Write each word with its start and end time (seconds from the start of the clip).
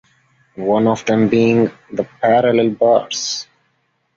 One 0.55 0.87
of 0.87 1.05
them 1.05 1.27
being 1.29 1.69
the 1.91 2.03
parallel 2.05 2.71
bars. 2.71 3.45